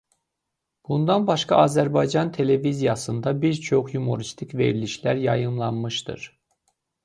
Bundan 0.87 1.27
başqa 1.27 1.55
Azərbaycan 1.57 2.31
televiziyasında 2.37 3.35
bir 3.45 3.61
çox 3.69 3.93
yumoristik 3.99 4.59
verilişlər 4.65 5.25
yayımlanmışdır. 5.29 6.29